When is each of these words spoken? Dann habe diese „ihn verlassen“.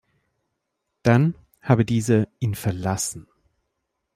Dann 1.03 1.35
habe 1.61 1.85
diese 1.85 2.27
„ihn 2.39 2.55
verlassen“. 2.55 3.27